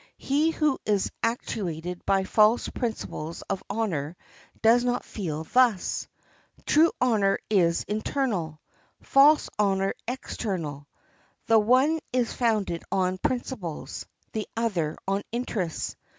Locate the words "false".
2.23-2.67, 9.03-9.47